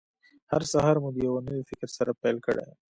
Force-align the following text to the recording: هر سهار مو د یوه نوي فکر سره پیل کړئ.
هر 0.51 0.61
سهار 0.71 0.95
مو 1.03 1.09
د 1.13 1.17
یوه 1.27 1.39
نوي 1.47 1.63
فکر 1.69 1.87
سره 1.97 2.11
پیل 2.21 2.37
کړئ. 2.45 2.63